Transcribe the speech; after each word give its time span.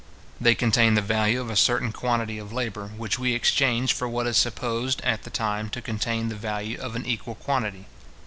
They 0.39 0.55
contain 0.55 0.95
the 0.95 1.01
value 1.03 1.39
of 1.39 1.51
a 1.51 1.55
certain 1.55 1.91
quantity 1.91 2.39
of 2.39 2.51
labour, 2.51 2.87
which 2.97 3.19
we 3.19 3.35
exchange 3.35 3.93
for 3.93 4.09
what 4.09 4.25
is 4.25 4.35
supposed 4.35 4.99
at 5.01 5.21
the 5.21 5.29
time 5.29 5.69
to 5.69 5.79
contain 5.79 6.29
the 6.29 6.35
value 6.35 6.79
of 6.81 6.95
an 6.95 7.05
equal 7.05 7.35
quantity. 7.35 7.85